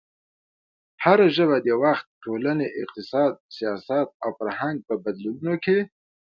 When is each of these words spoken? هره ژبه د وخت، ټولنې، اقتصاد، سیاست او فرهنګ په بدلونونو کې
هره 1.03 1.27
ژبه 1.35 1.57
د 1.65 1.67
وخت، 1.83 2.07
ټولنې، 2.23 2.67
اقتصاد، 2.81 3.33
سیاست 3.57 4.07
او 4.23 4.29
فرهنګ 4.39 4.77
په 4.87 4.93
بدلونونو 5.03 5.53
کې 5.65 5.77